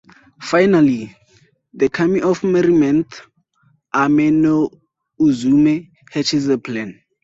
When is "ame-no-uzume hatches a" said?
3.95-6.57